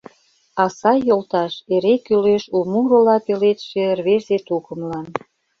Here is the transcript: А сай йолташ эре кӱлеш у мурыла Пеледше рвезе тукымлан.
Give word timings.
А 0.61 0.63
сай 0.79 0.99
йолташ 1.07 1.53
эре 1.75 1.93
кӱлеш 2.05 2.43
у 2.57 2.59
мурыла 2.71 3.17
Пеледше 3.25 3.83
рвезе 3.97 4.37
тукымлан. 4.47 5.05